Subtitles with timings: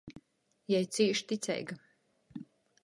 [0.73, 1.79] Jei cīš ticeiga.